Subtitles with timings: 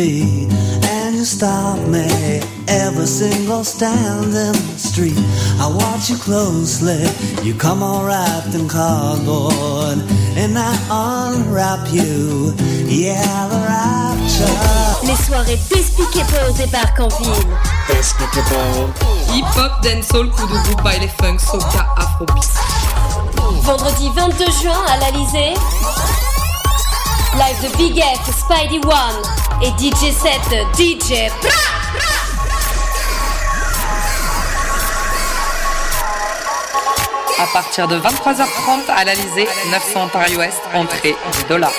[0.00, 0.48] feet.
[0.96, 2.08] And you stop me
[2.68, 5.20] every single stand in the street.
[5.64, 7.02] I watch you closely.
[7.42, 9.98] You come all wrapped in cardboard.
[10.42, 12.54] And I unwrap you.
[12.86, 15.06] Yeah, the rapture.
[15.06, 17.50] Les soirées Despicable débarquent en ville.
[17.88, 18.92] Despicable.
[19.32, 22.50] Hip-hop, dancehall, coup de groupe, baile funk, soca, afrobeat.
[23.62, 25.54] Vendredi 22 juin à l'Alizé.
[27.34, 29.22] Live de Big F, Spidey One
[29.62, 30.32] et DJ 7
[30.74, 31.50] DJ Bra
[37.38, 41.72] À partir de 23h30 à l'Alizé, 900 Ontario Ouest, entrée 10 dollars.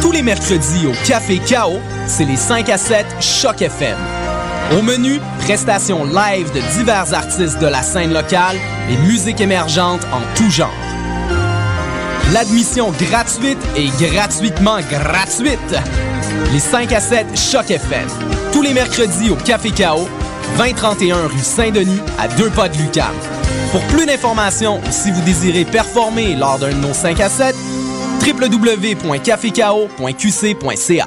[0.00, 4.21] Tous les mercredis au Café Chaos, c'est les 5 à 7 Choc FM.
[4.70, 8.56] Au menu, prestations live de divers artistes de la scène locale
[8.90, 10.70] et musique émergente en tout genre.
[12.32, 15.58] L'admission gratuite et gratuitement gratuite.
[16.52, 18.08] Les 5 à 7 Choc FM.
[18.52, 20.08] Tous les mercredis au Café Chaos,
[20.56, 23.12] 2031 rue Saint-Denis, à deux pas de Lucam.
[23.70, 27.54] Pour plus d'informations ou si vous désirez performer lors d'un de nos 5 à 7,
[28.24, 31.06] www.cafécao.qc.ca.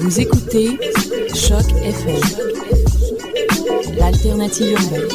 [0.00, 0.78] Vous écoutez
[1.34, 2.20] Choc FM,
[3.96, 5.08] l'alternative urbaine.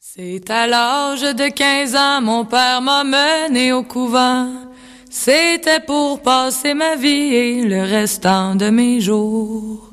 [0.00, 4.69] C'est à l'âge de 15 ans, mon père m'a mené au couvent.
[5.12, 9.90] C'était pour passer ma vie et le restant de mes jours.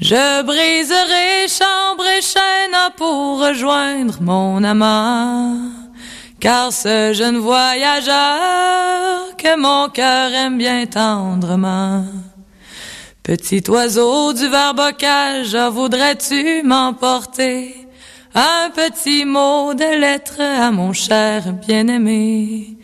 [0.00, 5.58] Je briserai chambre et chaîne pour rejoindre mon amant.
[6.40, 8.16] Car ce jeune voyageur
[9.36, 12.06] que mon cœur aime bien tendrement.
[13.22, 17.76] Petit oiseau du verbocage, voudrais-tu m'emporter?
[18.34, 22.79] Un petit mot de lettre à mon cher bien-aimé?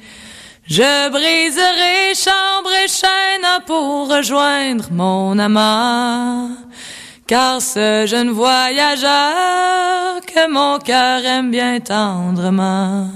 [0.68, 6.50] Je briserai chambre et chaîne pour rejoindre mon amant.
[7.28, 9.12] Car ce jeune voyageur
[10.26, 13.08] que mon cœur aime bien tendrement.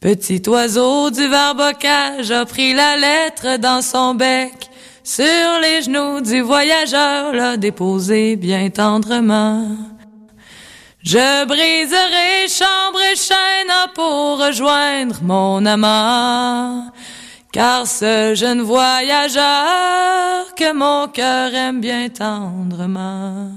[0.00, 4.68] Petit oiseau du verbocage a pris la lettre dans son bec.
[5.02, 9.66] Sur les genoux du voyageur l'a déposé bien tendrement.
[11.04, 16.90] Je briserai chambre et chaîne pour rejoindre mon amant.
[17.52, 23.50] Car ce jeune voyageur que mon cœur aime bien tendrement.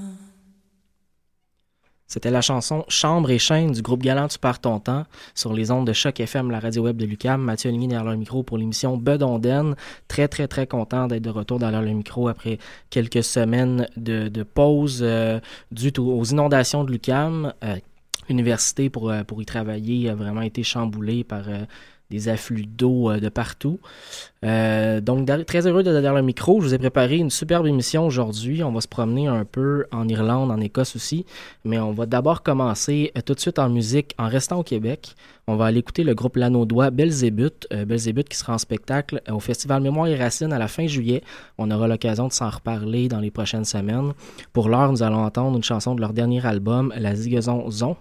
[2.10, 5.04] C'était la chanson Chambre et chaîne du groupe Galant Tu pars ton temps
[5.34, 7.42] sur les ondes de Choc FM, la radio web de Lucam.
[7.42, 9.76] Mathieu Aligny derrière le micro pour l'émission Bedonden.
[10.08, 14.42] Très, très, très content d'être de retour derrière le micro après quelques semaines de, de
[14.42, 15.38] pause euh,
[15.70, 17.52] due aux inondations de Lucam.
[17.62, 17.76] Euh,
[18.28, 21.64] L'université pour, euh, pour y travailler a vraiment été chamboulée par euh,
[22.10, 23.80] des afflux d'eau euh, de partout.
[24.44, 26.60] Euh, donc, très heureux de derrière le micro.
[26.60, 28.62] Je vous ai préparé une superbe émission aujourd'hui.
[28.62, 31.26] On va se promener un peu en Irlande, en Écosse aussi.
[31.64, 35.14] Mais on va d'abord commencer tout de suite en musique en restant au Québec.
[35.46, 37.66] On va aller écouter le groupe Lanaudois Belzébuth.
[37.72, 41.22] Euh, Belzébuth qui sera en spectacle au Festival Mémoire et Racines à la fin juillet.
[41.56, 44.12] On aura l'occasion de s'en reparler dans les prochaines semaines.
[44.52, 47.96] Pour l'heure, nous allons entendre une chanson de leur dernier album, La Zigazon Zon.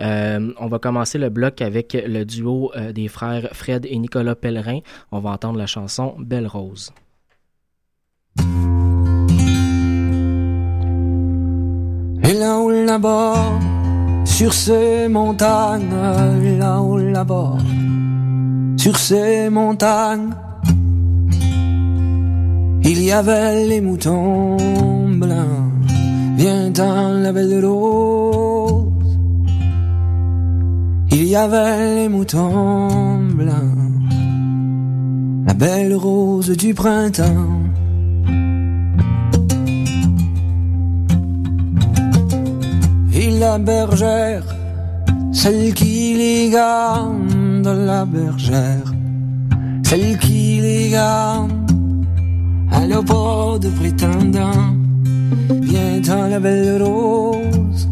[0.00, 4.34] Euh, on va commencer le bloc avec le duo euh, des frères Fred et Nicolas
[4.34, 4.80] Pellerin.
[5.12, 6.92] On va entendre la chanson Belle Rose.
[12.26, 13.34] Et là-haut là-bas,
[14.24, 15.94] sur ces montagnes,
[16.58, 17.58] là-haut là-bas,
[18.78, 20.34] sur ces montagnes,
[22.82, 24.56] il y avait les moutons
[25.10, 25.72] blancs.
[26.36, 28.93] Viens dans la belle rose.
[31.16, 33.84] Il y avait les moutons blancs.
[35.46, 37.62] la belle rose du printemps.
[43.14, 44.44] Et la bergère,
[45.32, 48.92] celle qui les garde, la bergère,
[49.84, 51.52] celle qui les garde,
[52.88, 54.64] n'a pas de prétendant.
[55.62, 57.88] Viens la belle rose,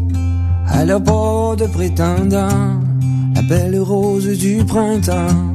[0.85, 2.83] n'a pas de prétendant,
[3.47, 5.52] belle rose du printemps.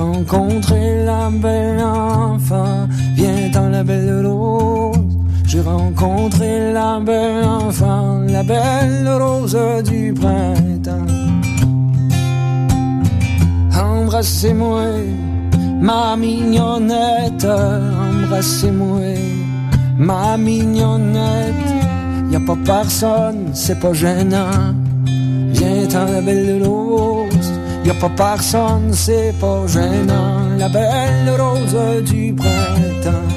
[0.00, 2.88] Rencontré la belle enfant.
[3.16, 4.96] Viens dans la belle rose.
[5.50, 11.10] J'ai rencontré la belle enfant, la belle rose du printemps.
[13.74, 14.84] Embrassez-moi,
[15.80, 19.14] ma mignonnette, embrassez-moi,
[19.98, 21.68] ma mignonnette.
[22.30, 24.74] Y a pas personne, c'est pas gênant.
[25.56, 27.39] Viens dans la belle rose,
[27.84, 30.56] y a pas personne, c'est pas gênant.
[30.58, 33.28] La belle rose du printemps.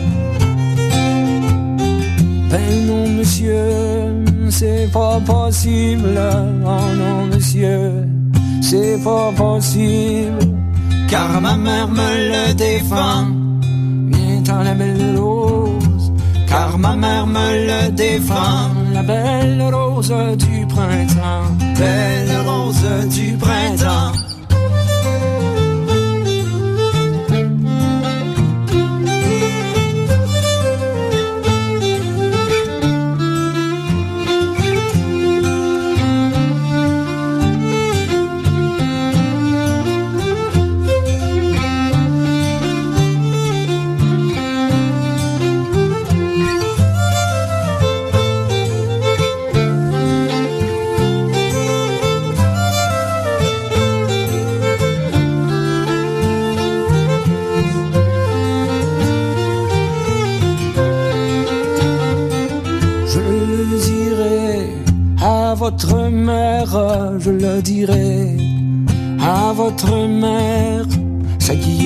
[2.50, 6.20] Ben non, monsieur, c'est pas possible.
[6.66, 8.06] Oh non, monsieur,
[8.62, 10.40] c'est pas possible.
[11.10, 13.26] Car ma mère me le défend.
[14.44, 16.12] Viens la belle rose.
[16.48, 18.70] Car ma mère me le défend.
[18.94, 21.50] La belle rose du printemps.
[21.80, 24.12] Belle rose du printemps.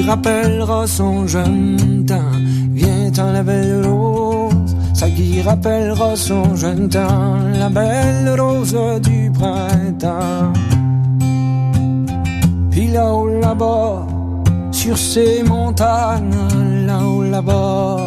[0.08, 2.36] Rappellera son jeune temps.
[2.72, 9.32] Viens dans la belle rose, ça qui rappellera son jeune temps, la belle rose du
[9.32, 10.54] printemps.
[12.72, 14.08] Puis là-haut là-bas,
[14.72, 16.36] sur ces montagnes,
[16.86, 17.98] là-haut là-bas,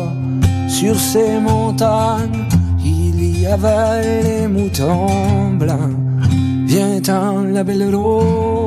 [0.68, 2.46] sur ces montagnes,
[2.82, 5.98] il y avait les moutons blancs.
[6.66, 8.59] Viens dans la belle rose.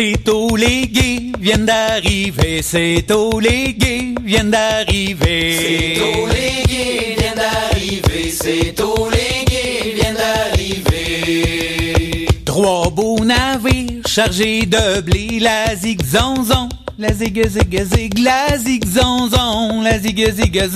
[0.00, 5.56] C'est tous les gays viennent d'arriver, c'est tous les gays viennent d'arriver.
[5.58, 12.28] C'est tous les gays viennent d'arriver, c'est tous les gays viennent d'arriver.
[12.44, 19.98] Trois beaux navires chargés de blé, la zig-zonzon, la zig zig zig, la zig-zonzon, la
[19.98, 20.54] zig zig.
[20.54, 20.70] La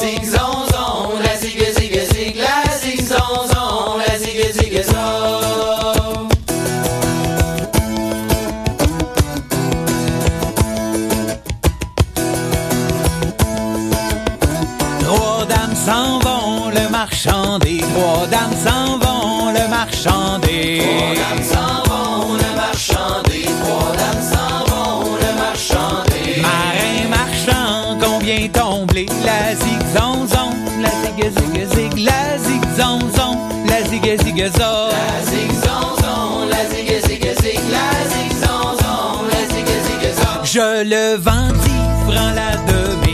[0.00, 1.36] zig zonzon, la
[17.60, 23.92] trois dames s'en vont, le marchand des Trois dames s'en vont, le marchand des trois
[23.96, 29.06] dames s'en vont, le marchand des Marin marchand, combien tomblé?
[29.24, 30.50] La zig-zonzon,
[30.80, 33.36] la zig zig zig, la zig-zonzon,
[33.66, 34.72] la zig zig zo.
[34.90, 35.10] La
[36.50, 40.28] la zig zig zig, la zig zonzon, la zig zig zo.
[40.44, 43.09] Je le vendis, prends la demi,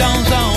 [0.00, 0.49] la zigzanzon,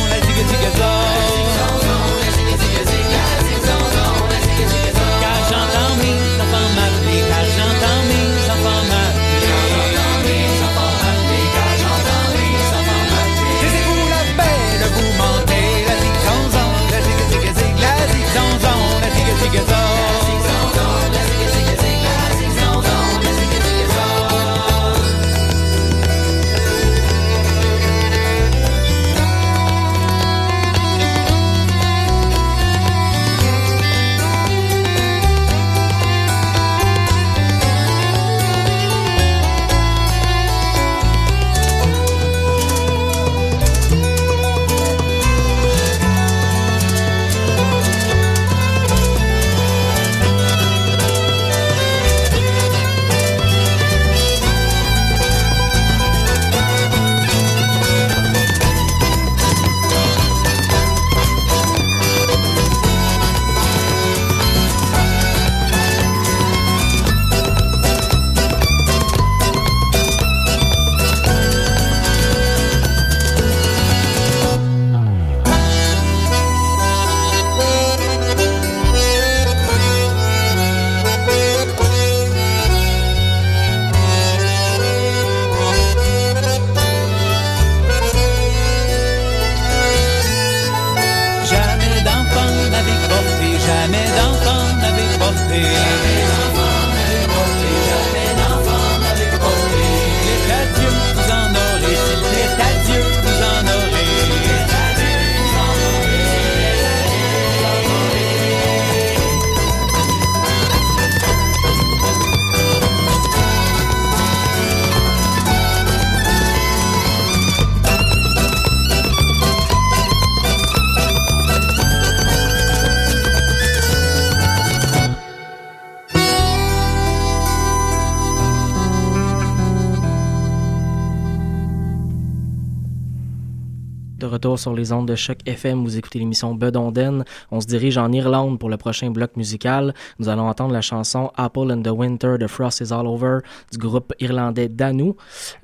[134.43, 137.23] sur les ondes de choc FM, vous écoutez l'émission Bedonden.
[137.49, 139.93] On se dirige en Irlande pour le prochain bloc musical.
[140.19, 143.39] Nous allons entendre la chanson Apple in the Winter de Frost is All Over
[143.71, 145.13] du groupe irlandais Danu.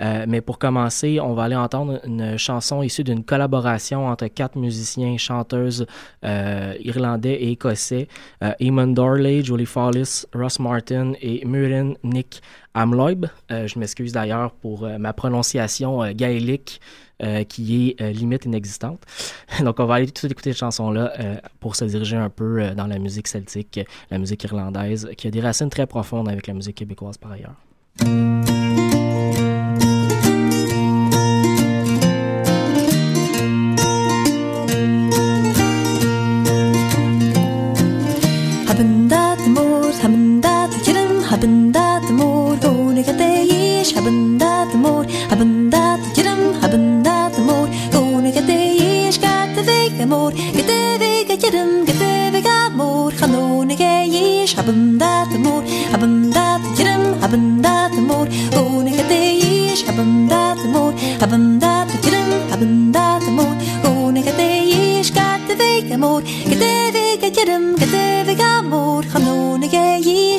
[0.02, 4.58] Euh, mais pour commencer, on va aller entendre une chanson issue d'une collaboration entre quatre
[4.58, 5.86] musiciens, chanteuses
[6.24, 8.08] euh, irlandais et écossais.
[8.44, 12.42] Euh, Eamon Dorley, Julie Follis, Ross Martin et Murin Nick
[12.74, 13.26] Amloib.
[13.50, 16.80] Je m'excuse d'ailleurs pour ma prononciation gaélique
[17.22, 19.04] euh, qui est euh, limite inexistante.
[19.64, 22.30] Donc on va aller tout de suite écouter cette chanson-là euh, pour se diriger un
[22.30, 26.48] peu dans la musique celtique, la musique irlandaise, qui a des racines très profondes avec
[26.48, 27.56] la musique québécoise par ailleurs.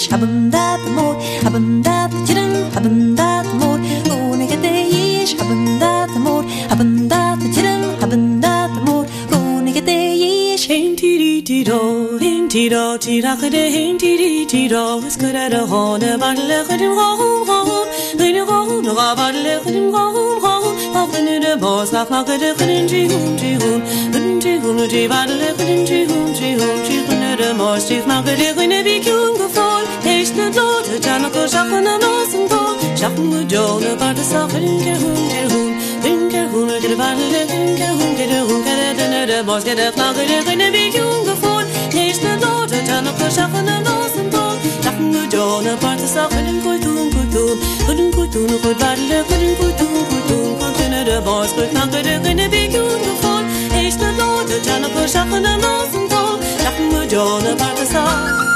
[0.00, 1.14] iş Haben dat mor
[1.44, 7.82] Haben dat tirin Haben dat mor Gune gete iş Haben dat mor Haben dat tirin
[8.00, 11.80] Haben dat mor Gune gete iş Hin tiri tiro
[12.20, 17.86] Hin tiro tirakede Hin tiri tiro Eskere de hone Barle gudin gahum gahum
[18.18, 20.69] Gudin gahum Gudin gahum Gudin gahum
[21.00, 23.80] hoping it a boss, knock knock at a hidden jihoon, jihoon,
[24.12, 28.48] hidden jihoon, a jivadal, a hidden jihoon, jihoon, jihoon, at a more stiff market, a
[28.48, 32.50] hidden a big young before, taste the door, the janical shop on a nose and
[32.50, 35.70] part of stuff, hidden jihoon, jihoon,
[36.04, 39.96] hidden jihoon, a jivadal, a hidden jihoon, jihoon, get a dinner, a boss, get a
[39.96, 41.64] market, a hidden a big young before,
[41.96, 44.54] taste the door, the janical shop on a nose and door,
[44.84, 47.56] shop on the door, the part of stuff, hidden kultum, kultum,
[47.88, 50.19] hidden kultum, good battle, hidden
[51.04, 53.46] the boys but not do in a big uniform.
[53.72, 56.40] Each the Lord, the Jana push up on the mountain top.
[56.64, 56.92] Nothing
[57.76, 58.49] the sun.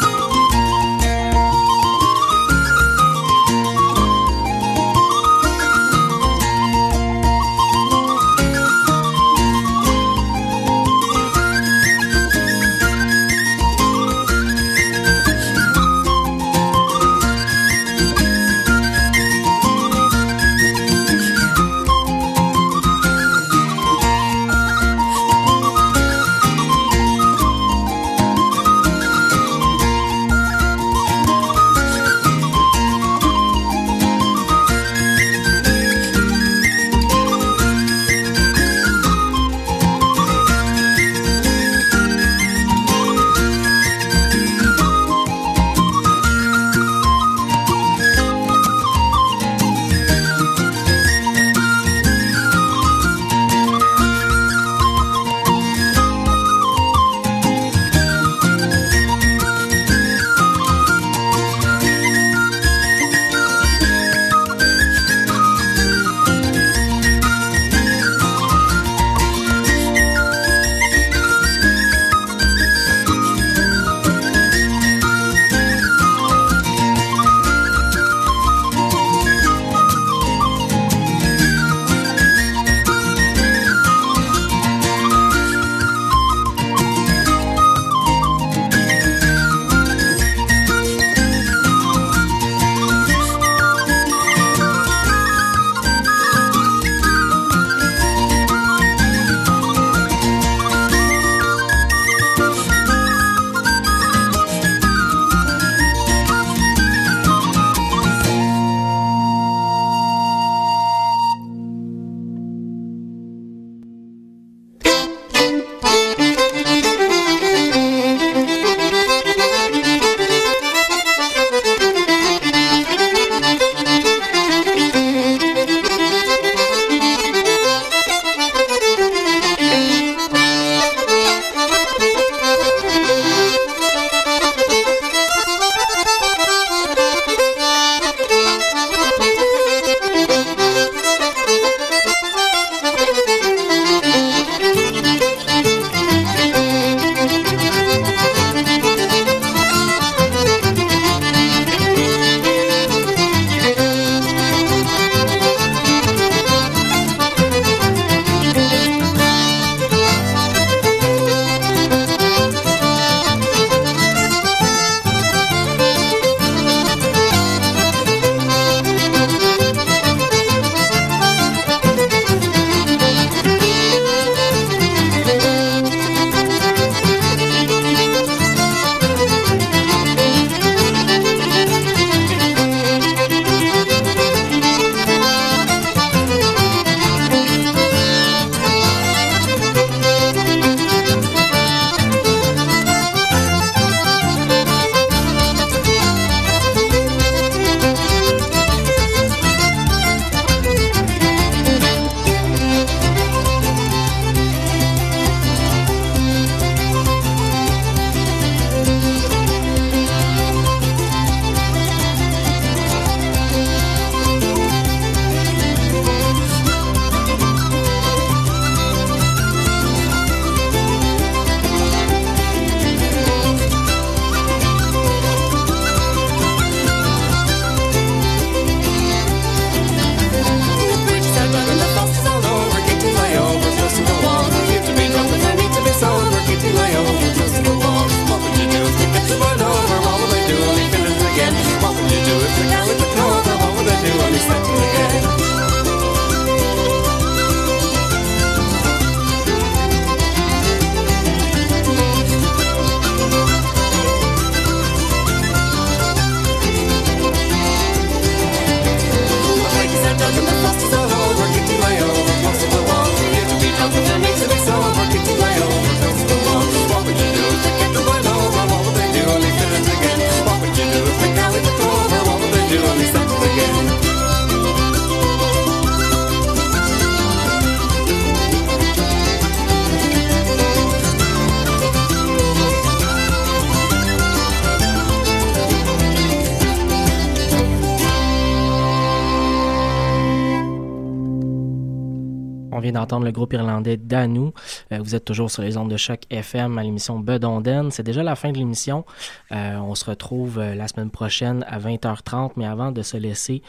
[293.25, 294.53] Le groupe irlandais Danou.
[294.93, 297.91] Euh, vous êtes toujours sur les ondes de choc FM à l'émission Bedonden.
[297.91, 299.05] C'est déjà la fin de l'émission.
[299.53, 302.53] Euh, on se retrouve euh, la semaine prochaine à 20h30.
[302.57, 303.63] Mais avant de se laisser,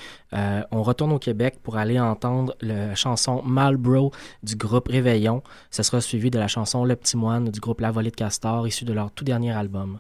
[0.71, 4.11] on retourne au Québec pour aller entendre la chanson Malbro
[4.43, 5.41] du groupe Réveillon.
[5.71, 8.67] Ce sera suivi de la chanson Le Petit Moine du groupe La Volée de Castor,
[8.67, 9.99] issue de leur tout dernier album.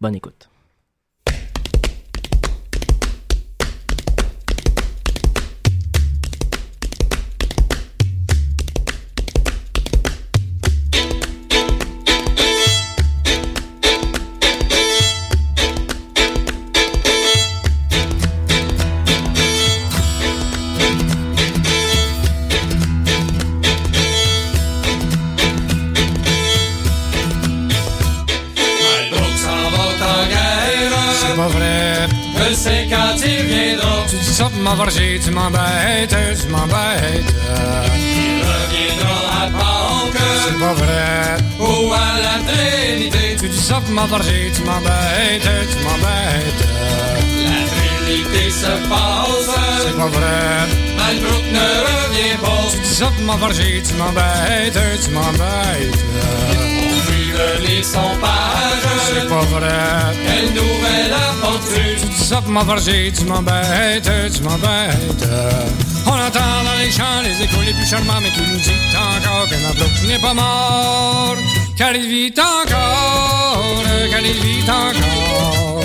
[0.00, 0.50] Bonne écoute.
[34.70, 37.34] Pour m'envarger, tu m'embêtes, tu m'embêtes.
[37.96, 40.22] Il reviendra à Pâques.
[40.46, 41.36] C'est pas vrai.
[41.58, 43.36] Ou à la Trinité?
[43.40, 46.62] Tu dis ça pour m'envarger, tu m'embêtes, tu m'embêtes.
[46.86, 47.89] La Trinité
[48.50, 49.56] se passe.
[49.82, 50.66] C'est pas vrai.
[50.96, 52.84] Malbrook ne revient pas.
[52.84, 56.04] Ça pour m'envarger, tu m'embêtes, tu m'embêtes.
[56.50, 58.86] On lui relit son page.
[59.08, 60.16] C'est pas vrai.
[60.26, 62.00] Quelle nouvelle aventure.
[62.16, 65.28] Ça pour m'envarger, tu m'embêtes, tu m'embêtes.
[66.06, 69.48] On entend dans les champs les échos les plus charmants, mais qui nous dit encore
[69.48, 71.36] que Malbrook n'est pas mort.
[71.92, 73.64] Il vit encore,
[74.22, 75.79] il vit encore.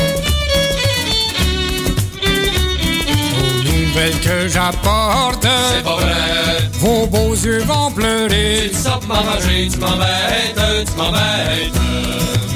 [3.96, 6.70] Aux nouvelles que j'apporte, C'est pas vrai.
[6.74, 8.70] vos beaux yeux vont pleurer.
[8.74, 11.74] Tu pour m'enrager, tu m'embêtes, tu m'embêtes.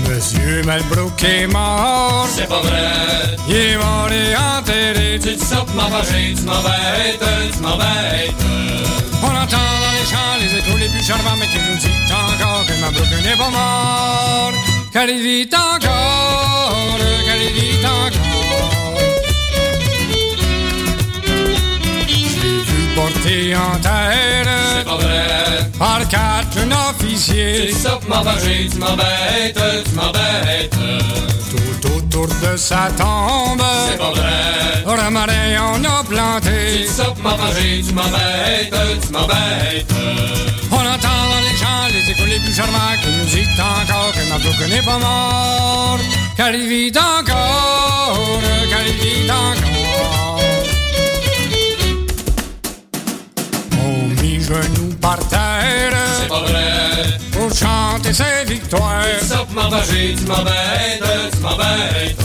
[0.10, 3.38] Monsieur Malbrook est mort, C'est pas vrai.
[3.47, 5.17] il est mort et enterré.
[5.21, 7.23] Tu pour m'enrager, tu m'embêtes,
[7.54, 8.36] tu m'embêtes.
[9.23, 12.65] On entend dans les champs les échos les plus charmants, mais qui nous dit encore
[12.67, 14.52] que Malbrook n'est pas mort.
[14.91, 18.09] Car il vit encore, car il vit encore.
[23.56, 23.80] En
[24.78, 25.70] C'est pas vrai.
[25.78, 27.74] par quatre Tu officiers.
[28.72, 30.76] tu m'embêtes, tu m'embêtes.
[31.52, 33.62] Tout autour de sa tombe,
[33.92, 35.00] C'est pas vrai.
[35.02, 36.88] Ramarin on a Tu planté.
[37.86, 38.74] tu m'embêtes,
[39.06, 39.94] tu m'embêtes.
[40.72, 44.30] On entend dans les champs les échos les plus charmants qui nous dit encore que
[44.30, 46.00] Malbrook n'est pas mort.
[46.36, 49.88] Car il vit encore, car il vit encore.
[54.49, 57.17] Genoux par terre C'est pas vrai.
[57.31, 59.03] pour chanter ses victoires.
[59.19, 62.17] Tu pour m'enrager, tu m'embêtes, tu m'embêtes.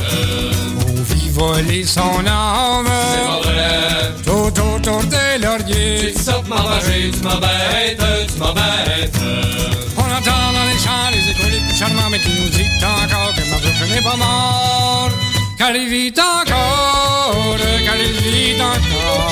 [0.89, 4.13] On vit voler son âme C'est pas vrai.
[4.25, 6.13] tout autour des Tu lauriers.
[6.17, 9.19] dis ça pour m'enrager, tu m'embêtes, tu m'embêtes.
[9.99, 13.35] On entend dans les champs les échos les plus charmants, mais qui nous dit encore
[13.35, 15.11] que Malbrook n'est pas mort.
[15.59, 19.24] Car il vit encore, car il vit encore.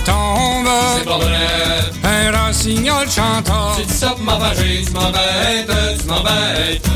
[0.00, 2.32] Tombe, C'est pas vrai.
[2.34, 3.74] un rossignol chantant.
[3.76, 4.20] Tu dis ça pour
[4.84, 6.86] tu m'embêtes, tu m'embêtes.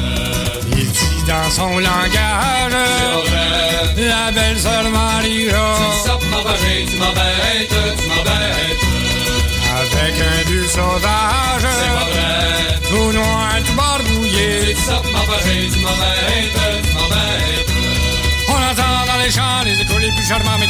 [0.73, 4.09] Il dit dans son C'est langage, pas vrai.
[4.09, 5.79] la belle sœur Tu Marie-Rose.
[5.79, 8.83] dis ça pour m'enrager, tu m'embêtes, tu m'embêtes.
[9.81, 12.81] Avec un but sauvage, C'est pas vrai.
[12.89, 14.75] tout noir, tout Tu barbouillé.
[14.75, 17.71] dis ça pour m'enrager, tu m'embêtes, tu m'embêtes.
[18.49, 20.67] On entend dans les champs les échos les plus charmants, mais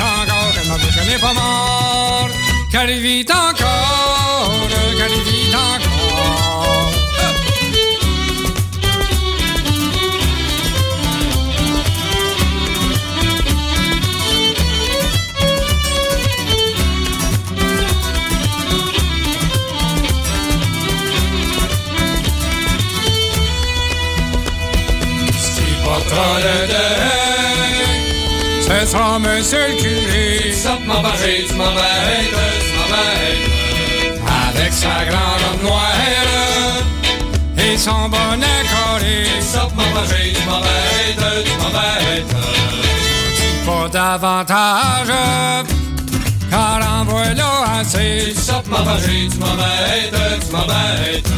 [0.00, 2.28] dit encore que Malbrook n'est pas mort.
[2.72, 6.09] Il vit encore, il vit encore.
[28.98, 34.20] Monsieur le tu curé, ça pour m'enrager, tu m'embêtes, tu m'embêtes.
[34.48, 35.92] avec sa grande robe noire
[37.56, 39.26] et son bonnet collé.
[39.38, 42.34] Tu pour m'enrager, tu m'embêtes, tu m'embêtes.
[43.64, 45.12] Pas davantage,
[46.50, 48.34] car en voilà Tu assez.
[48.34, 51.30] ça pour m'enrager, tu m'embêtes, tu m'embêtes.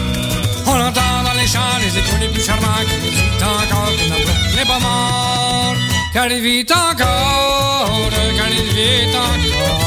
[0.66, 4.08] On entend dans les champs les échos les plus charmants qui nous disent encore que
[4.08, 5.91] notre n'est pas mort.
[6.12, 9.81] Car il vit encore, car il vit encore.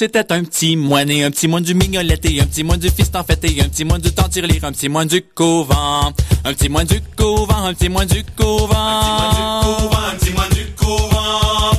[0.00, 2.88] C'était un petit moine et un petit moine du mignolette et un petit moine du
[2.88, 6.14] fils en fait et un petit moine du temps tirelire, un petit moine du couvent.
[6.42, 8.72] Un petit moine du couvent, un petit moine du couvent.
[8.72, 11.72] Un petit moine du couvent.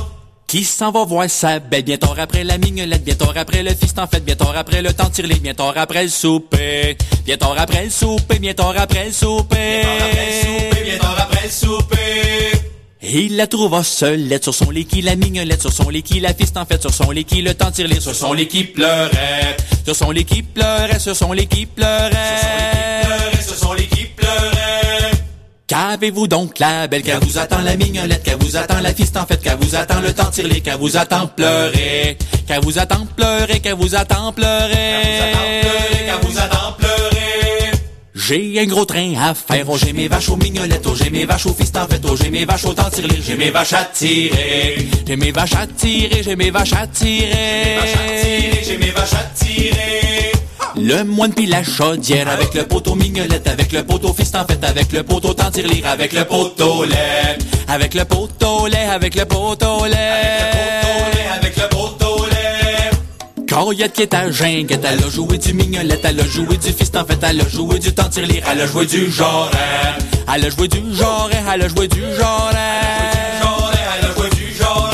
[0.46, 4.06] Qui s'en va voir sa belle bientôt après la mignolette, bientôt après le fils en
[4.06, 6.96] fait, bientôt après le temps tirelire, bientôt après le souper.
[7.24, 9.82] Bientôt après le souper, bientôt après le souper.
[10.84, 12.71] Bientôt après le souper.
[13.04, 16.32] Il la trouva seule, sur son lit qui la mignolette, sur son lit qui la
[16.32, 19.56] fiste en fait, sur son lit qui le temps tire sur son lit qui pleurait,
[19.84, 22.12] sur son lit qui pleurait, sur son lit qui pleurait,
[23.44, 25.10] Sur son lit qui pleurait.
[25.66, 29.26] Qu'avez-vous donc la belle, qu'elle vous attend la mignolette, qu'elle vous attend la fiste en
[29.26, 33.58] fait, qu'elle vous attend le temps tire qu'elle vous attend pleurer, qu'elle vous attend pleurer,
[33.58, 34.70] qu'elle vous attend pleurer,
[36.06, 37.51] Qu'elle vous attend pleurer.
[38.24, 41.24] J'ai un gros train à faire, oh j'ai mes vaches aux mignolettes, oh j'ai mes
[41.24, 43.84] vaches aux fist en fait, oh j'ai mes vaches au temps j'ai mes vaches à
[43.84, 49.24] tirer, j'ai mes vaches à tirer, j'ai mes vaches à tirer, J'ai mes vaches à
[49.34, 50.32] tirer.
[50.76, 54.62] Le moine pis la chaudière avec le poteau mignolette, avec le poteau fist en fait,
[54.62, 59.24] avec le poteau temps tirelire, avec le poteau lait, avec le poteau lait, avec le
[59.24, 59.96] poteau lait,
[61.34, 62.01] Avec le poteau lait.
[63.52, 66.96] Coyote qui est à Ginguette, elle a joué du mignolette, elle a joué du fist
[66.96, 69.50] en fait, elle a joué du temps tirelire, elle a joué du genre,
[70.34, 74.90] elle a joué du genre, elle a joué du genre, Elle a joué du genre.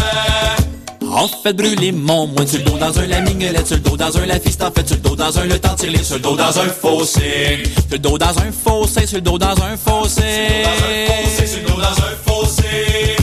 [1.09, 3.97] En fait brûler mon moine sur le dos dans un la mignolette, sur le dos
[3.97, 6.17] dans un la fist en fait, sur le dos dans un le temps tirelire, sur
[6.17, 9.63] le dos dans un fossé, sur le dos dans un fossé, sur le dos dans
[9.63, 10.65] un fossé,
[11.47, 13.17] Sur le dos dans un fossé.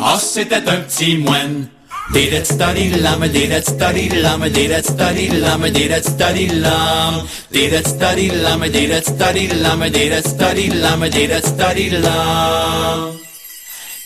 [0.00, 1.66] Ah, c'était un petit moine.
[2.12, 6.48] Did it study lama, did it study lama, did it study lama, did it study
[6.48, 11.44] lam, did it study lama, did it study lama, did it study lama, did it
[11.44, 13.17] study lam.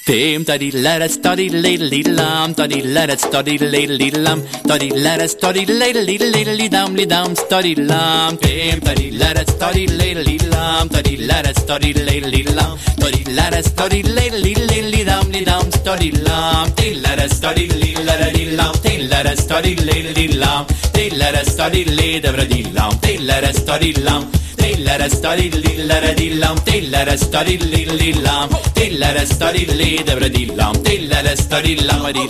[0.05, 3.41] Dim da di la da da di la di lam da di la da da
[3.41, 6.95] di la di lam da di la da da di la di la di dam
[6.97, 10.89] li dam da di lam dim da di la da da di la di lam
[10.89, 14.03] da di la da da di la di lam da di la da da di
[14.03, 17.95] la di la di dam li dam da di lam di la da da di
[18.07, 21.43] la da di lam di la da da di la di lam di la da
[21.59, 24.23] da di la da di lam di la da da di lam
[24.63, 26.57] They let us study little let us lam.
[26.65, 28.49] They let us study little lam.
[28.75, 30.75] They let us study little lam.
[30.85, 32.03] They let us study lam.
[32.13, 32.29] They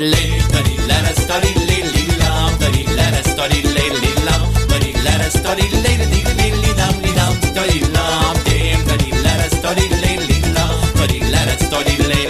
[0.89, 2.59] let us study little lam.
[2.59, 4.49] They let us study little lam.
[4.71, 6.95] They let us study little little lam.
[7.19, 8.37] Lam study lam.
[8.47, 11.07] They let us study little lam.
[11.09, 12.22] They let us study little